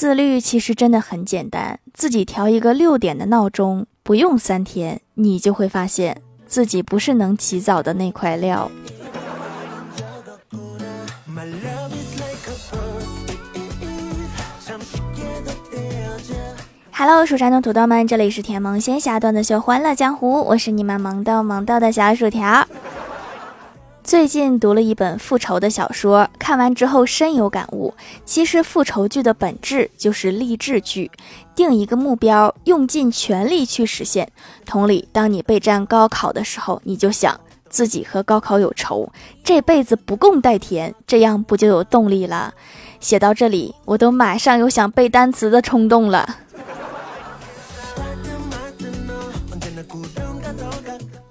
[0.00, 8.70] 自律其实真的很简单，自己调一个六点的闹钟，不用三天，你就会发现自己不是能起早的那块料。
[16.92, 22.66] Hello，蜀山的土豆们，这里是甜萌仙侠段子秀《欢乐江湖》，我是你们萌豆萌豆的小薯条。
[24.10, 27.94] 最近读了一本复仇的小说，看完之后深有感悟。
[28.24, 31.08] 其实复仇剧的本质就是励志剧，
[31.54, 34.28] 定一个目标，用尽全力去实现。
[34.66, 39.08] 同理，当你备战高考的时候，你就想自己和高考有仇，
[39.44, 42.52] 这辈子不共戴天，这样不就有动力了？
[42.98, 46.28] 写到这里，我都马上有想背单词的冲动了。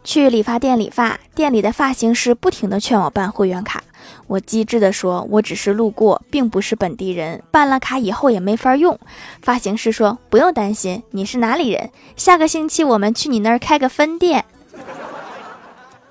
[0.09, 3.83] 去理发店理发，店里的发型师不停的劝我办会员卡。
[4.25, 8.99] 我机智的说：“我只是路过，并不是本地人，办了卡以后也没法用。”
[9.43, 11.91] 发型师说：“不用担心，你是哪里人？
[12.15, 14.45] 下个星期我们去你那儿开个分店。”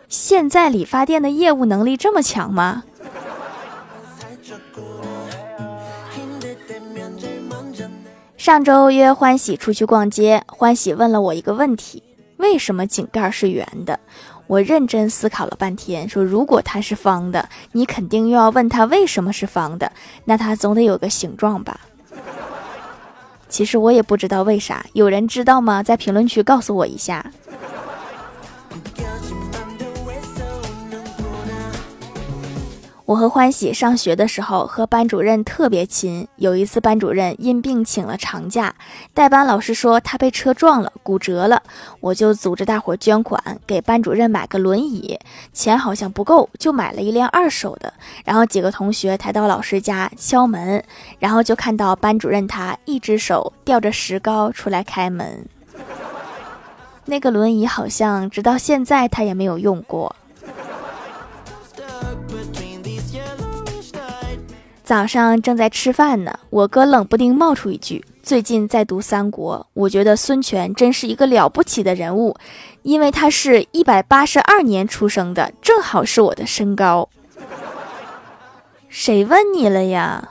[0.08, 2.84] 现在理发店的业务能力这么强吗？
[8.36, 12.04] 上周约欢喜出去逛街，欢喜问了我一个问题。
[12.38, 14.00] 为什么井盖是圆的？
[14.46, 19.92] 我认真思考了半天，说如果它是方的，你肯定又要问它为什么是方的，
[20.24, 21.78] 那它总得有个形状吧？
[23.48, 25.82] 其实我也不知道为啥，有人知道吗？
[25.82, 27.30] 在评论区告诉我一下。
[33.08, 36.28] 我和欢喜上学的时候和班主任特别亲。
[36.36, 38.74] 有一次班主任因病请了长假，
[39.14, 41.62] 代班老师说他被车撞了，骨折了，
[42.00, 45.18] 我就组织大伙捐款给班主任买个轮椅，
[45.54, 47.90] 钱好像不够，就买了一辆二手的。
[48.26, 50.84] 然后几个同学抬到老师家敲门，
[51.18, 55.46] 然后就看到班主任他一只手吊着石膏出来开门。
[57.06, 60.14] 那个轮椅好像直到现在他也没有用过。
[64.88, 72.34] 早上正在吃饭呢，我哥冷不丁冒出一句：“最近在读三国，我觉得孙权真是一个了不起的人物，
[72.84, 77.10] 因为他是一百八十二年出生的，正好是我的身高。”
[78.88, 80.30] 谁问你了呀？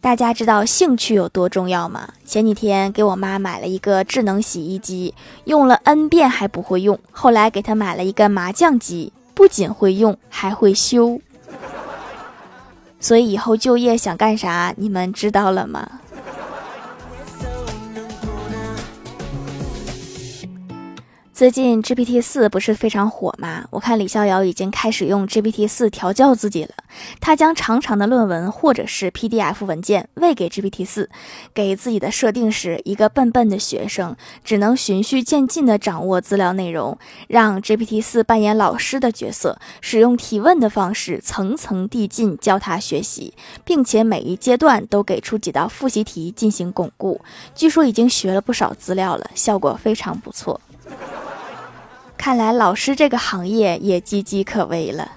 [0.00, 2.10] 大家知道兴趣有多重要吗？
[2.24, 5.14] 前几天给我妈买了一个智能洗衣机，
[5.46, 9.12] 用了 N 遍还不会用，后来给她买了一个麻将机。
[9.36, 11.20] 不仅会用，还会修，
[12.98, 14.72] 所以以后就业想干啥？
[14.78, 16.00] 你们知道了吗？
[21.36, 23.66] 最近 GPT 四不是非常火吗？
[23.68, 26.70] 我看李逍遥已经开始用 GPT 四调教自己了。
[27.20, 31.10] 他将长长的论文或者是 PDF 文件喂给 GPT 四，
[31.52, 36.96] 给自己的设定是一个笨笨的学生，只能循序渐进地掌握资料内容，
[37.28, 47.20] 让 GPT 四扮演老师的角色，使用提问的方式层层递进教他学习，并且每一阶段都给出几道复习题进行巩固。
[47.54, 50.58] 据说已经学了不少资料了，效果非常不错。
[52.18, 55.12] 看来老师这个行业也岌岌可危了。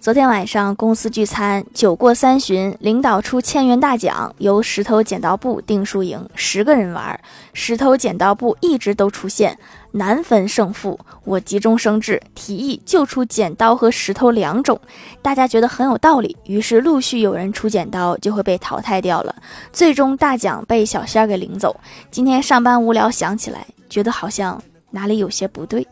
[0.00, 6.26] 昨天晚上公司聚餐，酒过三巡，领导出千元大奖，由石头剪刀布定输赢。
[6.34, 7.20] 十个人玩，
[7.52, 9.58] 石头剪刀布一直都出现，
[9.92, 10.98] 难分胜负。
[11.24, 14.80] 我急中生智，提议就出剪刀和石头两种，
[15.22, 19.34] 大家觉得很有道理，于是陆续有人出剪刀，就会被淘汰掉了。
[19.72, 21.78] 最终大奖被小仙儿给领走。
[22.10, 25.86] 今天上班无聊，想起来，觉得好像哪里有些不对，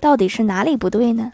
[0.00, 1.32] 到底是哪里不对呢？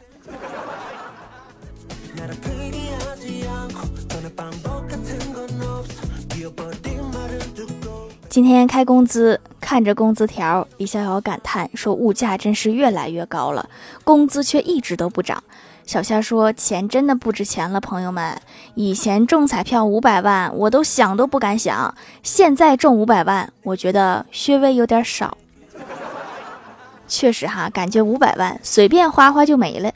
[8.38, 13.68] 今天开工资，看着工资条，李逍遥感叹说：“物价真是越来越高了，
[14.04, 15.42] 工资却一直都不涨。”
[15.84, 18.40] 小仙说：“钱真的不值钱了，朋友们。
[18.76, 21.92] 以前中彩票五百万，我都想都不敢想；
[22.22, 25.36] 现在中五百万，我觉得稍微有点少。
[27.08, 29.90] 确实哈，感觉五百万随便花花就没了。”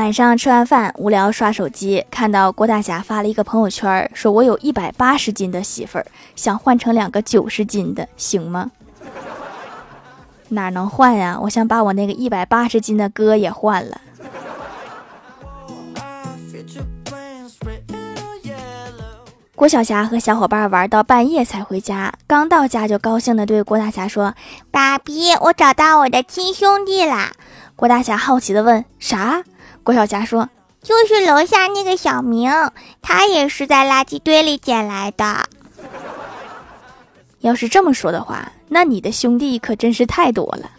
[0.00, 8.70] 晚上吃完饭，无聊刷手机，看到郭大侠发了一个朋友圈，说我有一百八十斤的媳妇儿，想换成两个九十斤的，行吗？
[10.48, 11.38] 哪能换呀？
[11.42, 14.00] 我想把我那个一百八十斤的哥也换了。
[19.54, 24.34] 郭晓霞和小伙伴玩到半夜才回家，刚到家就高兴地对郭大侠说
[24.72, 27.32] ：“爸比，我找到我的亲兄弟啦！”
[27.76, 29.44] 郭大侠好奇地问：“啥？”
[29.82, 30.48] 郭晓霞说
[30.82, 32.50] ：“就是楼下那个小明，
[33.02, 35.48] 他也是在垃圾堆里捡来的。”
[37.40, 40.70] 要是这么说的话，那你的兄弟可真是太多了。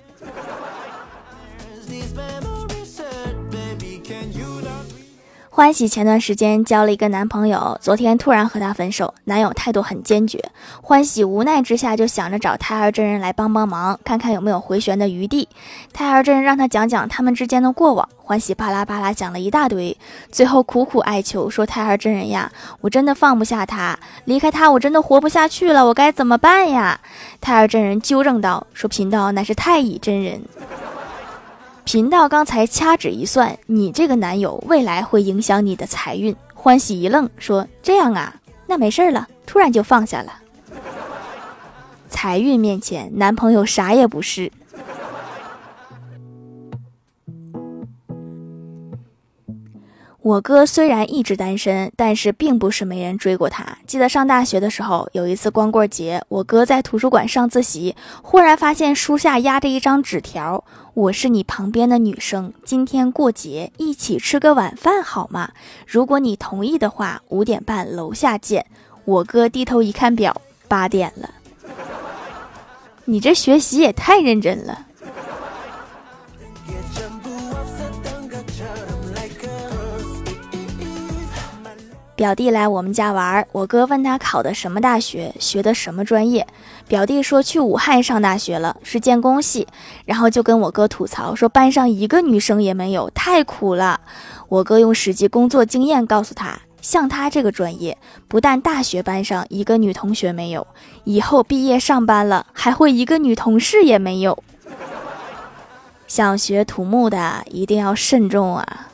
[5.61, 10.43] 欢喜前段时间交了一个男朋友，昨天突然和他分手，男友态度很坚决。
[10.81, 15.47] 欢喜无奈之下就想着找胎儿真人来帮帮忙，看看有没有回旋的余地。
[15.93, 19.95] 胎儿真人让他讲讲他们之间的过往，欢喜巴拉巴拉讲了一大堆，
[20.31, 26.99] 最后苦苦哀求说：“胎儿真人呀，我真的放不下他，离开他我真的活不下去了，我该怎么办呀？”
[27.39, 30.41] 胎儿真人纠正道：“说贫道乃是太乙真人。”
[31.91, 36.33] 贫道刚才掐指一算，你这个男友未来会影响你的财运。
[36.53, 38.33] 欢喜一愣，说：“这样啊，
[38.65, 40.31] 那没事了。”突然就放下了。
[42.07, 44.49] 财运面前，男朋友啥也不是。
[50.23, 53.79] 我哥虽然一直单身，但是并不是没人追过他。
[53.87, 60.63] 记得上大学的时候，有一次光棍节，我哥在图书馆上自习，忽然发现书下压着一张纸条
[60.93, 65.53] ：“我是你旁边的女生，今天过节，一起吃个晚饭好吗？
[65.87, 68.67] 如果你同意的话，五点半楼下见。”
[69.05, 71.31] 我哥低头一看表，八点了。
[73.05, 74.85] 你这学习也太认真了。
[82.21, 86.45] 表弟来我们家玩，我哥问他考的什么大学，学的什么专业。
[86.87, 89.67] 表弟说去武汉上大学了，是建工系。
[90.05, 93.99] 然后就跟我哥吐槽说班上一个女生也没有，太苦了。
[94.49, 97.97] 我哥用实际工作经验告诉他，像他这个专业，
[98.27, 100.67] 不但大学班上一个女同学没有，
[101.05, 104.37] 以后毕业上班了还会一个女同事也没有。
[106.05, 108.90] 想学土木的一定要慎重啊！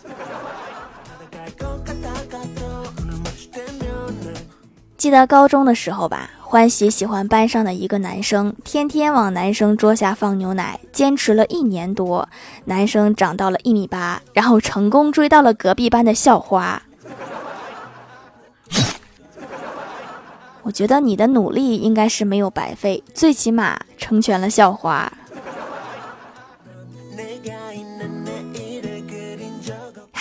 [4.98, 12.28] 记得高中的时候吧，欢喜喜欢班上的一个男生，天天往男生桌下放牛奶，坚持了一年多，
[12.66, 16.82] 男生长到了一米八，然后成功追到了隔壁班的校花。
[20.64, 25.14] 我觉得你的努力应该是没有白费，最起码成全了校花。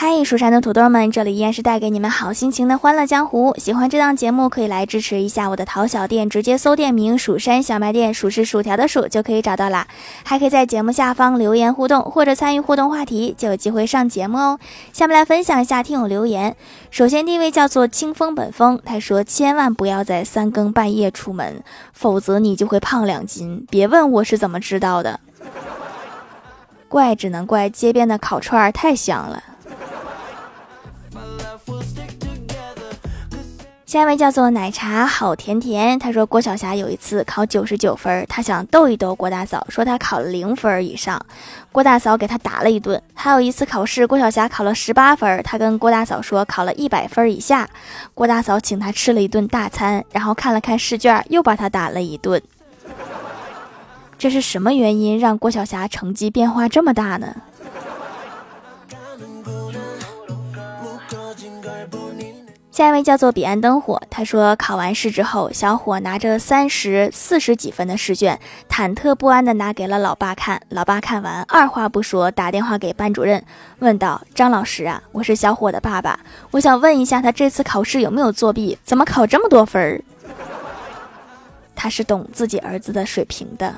[0.08, 3.52] 嗨，蜀山的土豆们，这里依然是带给你们好心情的欢乐江湖。
[3.58, 9.88] 喜欢这档节目，可以来支持一下我的淘小店，直接搜店名“蜀山小卖店”，数是薯条的数就可以找到啦。
[10.22, 14.60] 还可以在节目下方留言互动，或者参与互动话题，就有机会上节目哦。
[14.92, 16.54] 下面来分享一下听友留言。
[16.92, 23.66] 首先第一位叫做清风本风，他说：“千万不要在三更半夜出门，否则你就会胖两斤。
[23.68, 25.18] 别问我是怎么知道的，
[26.86, 29.42] 怪只能怪街边的烤串太香了。”
[33.86, 41.24] 下一位叫做奶茶好甜甜，他说郭晓霞有一次考九十九分，他想逗一逗郭大嫂，说他考了零分以上，
[41.70, 43.00] 郭大嫂给他打了一顿。
[43.14, 47.68] 还有一次考试，郭晓霞考了十八分，他跟郭大嫂说考了一百分以下，
[48.12, 52.42] 郭大嫂请他吃了一顿大餐，然后看了看试卷，又把他打了一顿。
[54.18, 57.36] 这是什么原因让郭晓霞成绩变化这么大呢？
[62.76, 70.60] 下一位叫做彼岸灯火，他说考完试之后，小伙拿着三十四十几分的试卷，忐忑不安的拿给了老爸看。
[70.68, 73.42] 老爸看完，二话不说，打电话给班主任，
[73.78, 78.76] 问道：“张老师啊，我是小伙的爸爸，我想问一下，他这次考试有没有作弊？
[78.84, 80.04] 怎么考这么多分儿？”
[81.74, 83.74] 他是懂自己儿子的水平的。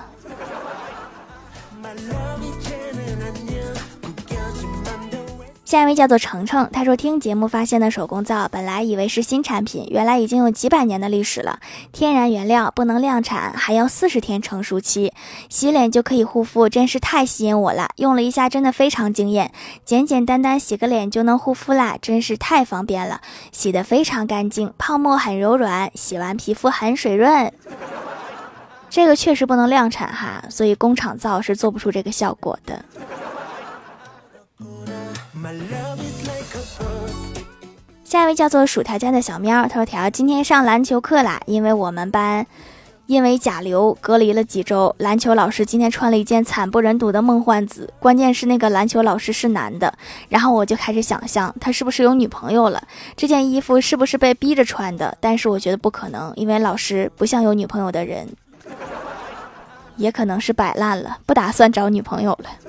[5.68, 11.60] 下一位叫做程程，他说听节目发现的手工皂，本来以为是新产品，原来已经有几百年的历史了。
[11.92, 15.12] 天然原料，不能量产，还要四十天成熟期，
[15.50, 17.90] 洗脸就可以护肤，真是太吸引我了。
[17.96, 19.52] 用了一下，真的非常惊艳，
[19.84, 23.20] 简简单单洗个脸就能护肤啦，真是太方便了，
[23.52, 27.52] 洗得非常干净，泡沫很柔软，洗完皮肤很水润。
[28.88, 32.82] 这个确实不能量产哈，所以工厂皂是做不出这个效果的。
[38.04, 42.46] 下一位叫做薯条家的小喵，他说：“条今天上篮球课啦，因为我们班
[43.06, 49.92] 因为甲流隔离了几周，篮球老师今天穿了一件惨不忍睹的梦幻紫，关键是那个篮球老师是男的。
[50.28, 52.82] 然后我就开始想象他是不是有女朋友了，
[53.16, 55.16] 这件衣服是不是被逼着穿的？
[55.20, 58.26] 但是我觉得不可能，因为老师不像有女朋友的人，
[59.96, 62.67] 也可能是摆烂了，不打算找女朋友了。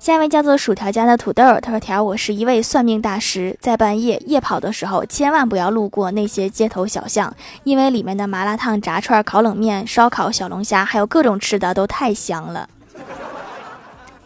[0.00, 12.68] 下一位叫做薯条家的土豆，他说：“条，我是一位算命大师，在半夜夜跑的时候，千万不要路过那些街头小巷，因为里面的麻辣烫、炸串、烤冷面、烧烤、小龙虾，还有各种吃的都太香了。”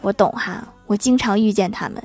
[0.01, 2.03] 我懂哈，我经常遇见他们。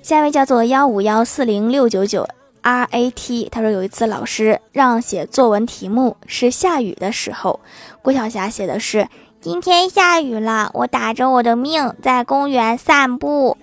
[0.00, 2.28] 下一位叫做幺五幺四零六九九。
[2.64, 7.60] R A T，他说有一次老师让写作文题目是下雨的时候，
[8.00, 9.06] 郭晓霞写的是
[9.38, 13.58] 今天下雨了，我打着我的命在公园散步。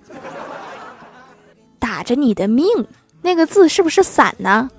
[1.80, 2.68] 打着你的命，
[3.24, 4.70] 那个字是不是伞呢？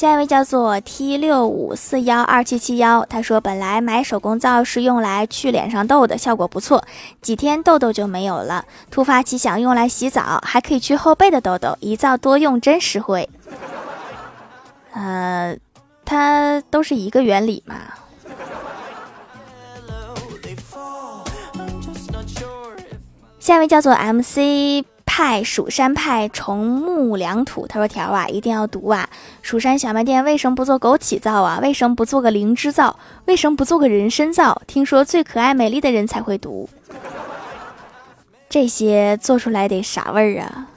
[0.00, 6.82] 下一位叫做 T 六五四幺二七七幺，他说本来买手工皂是用来去脸上痘的，效果不错，
[7.20, 8.64] 几天痘痘就没有了。
[8.90, 13.28] 突发奇想，用来洗澡还可以去后背的痘痘，一皂多用真实惠。
[14.92, 15.54] 呃，
[16.06, 17.76] 它都是一个原理嘛。
[23.38, 24.82] 下一位叫做 MC。
[25.12, 29.10] 派蜀山派重木良土，他说条啊一定要读啊！
[29.42, 31.58] 蜀山小卖店为什么不做枸杞皂啊？
[31.60, 32.96] 为什么不做个灵芝皂？
[33.24, 34.62] 为什么不做个人参皂？
[34.68, 36.68] 听说最可爱美丽的人才会读，
[38.48, 40.68] 这些做出来得啥味儿啊？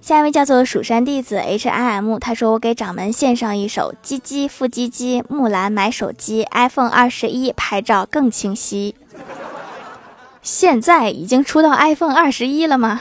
[0.00, 8.94] 下一位叫做蜀山弟子 H I M，他说我给掌门献上一首：唧唧复唧唧，木兰买手机，iPhone 二十一拍照更清晰。
[10.46, 13.00] 现在已经出到 iPhone 二十一了吗？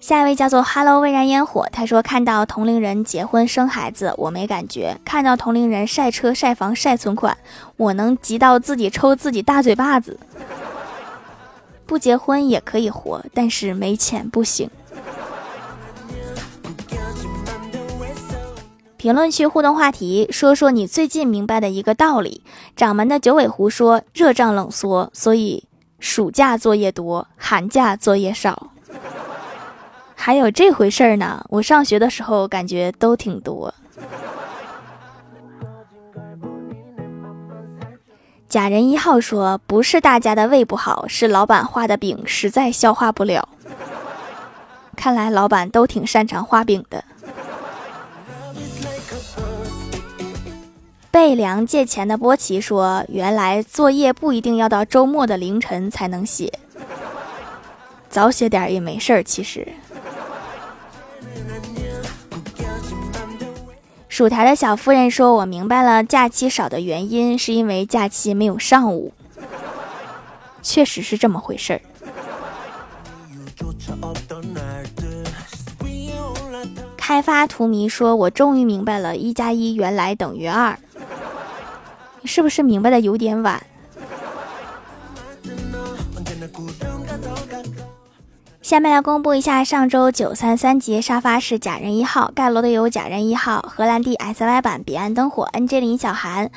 [0.00, 7.38] 下一位叫做 Hello 未燃烟火，他说看到同龄人结婚生孩子，我没感觉；看到同龄人晒车晒房晒存款，
[7.76, 10.18] 我能急到自己抽自己大嘴巴子。
[11.86, 14.68] 不结婚也可以活，但是没钱不行。
[19.06, 22.42] 评论区互动话题：说说你最近明白的一个道理。
[22.74, 25.62] 掌门的九尾狐说：“热胀冷缩，所以
[26.00, 28.72] 暑假作业多，寒假作业少。”
[30.16, 31.46] 还有这回事儿呢？
[31.50, 33.72] 我上学的时候感觉都挺多。
[38.48, 43.48] 假人一号说：“不是大家的胃不好，是老板画的饼实在消化不了。”
[44.96, 47.04] 看来老板都挺擅长画饼的。
[51.16, 56.52] 被梁借钱的波奇说：“原来作业不一定要到周末的凌晨才能写，
[58.10, 59.66] 早写点也没事儿。”其实，
[64.10, 69.14] 薯条的小夫人说：“我明白了，假期少的原因是因为假期没有上午，
[70.60, 71.80] 确实是这么回事儿。”
[76.98, 80.78] 开发图迷说：“我终于明白了，一加一原来等于二。”
[82.26, 83.62] 是不是明白的有点晚？
[88.62, 96.50] 下面来公布一下上周九三三级沙发是假人一号盖楼的有假人一号荷兰弟 S Y 版彼岸灯火 N J 林小涵。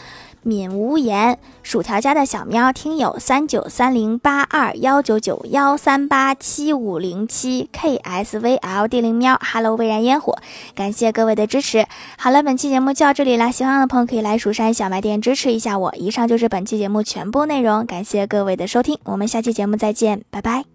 [0.43, 10.37] 敏无言，薯条家的小喵听友三九三零八二幺九九幺三八七五零七 K S V L D 零喵，Hello 蔚然烟火，
[10.73, 11.85] 感谢各位的支持。
[12.17, 15.93] 好了，本期节目就到这里啦，喜欢的朋友可以来蜀山小卖店支持一下我。
[15.97, 20.65] 以上就是本期节目全部内容，感谢各位的收听，我们下期节目再见，拜拜。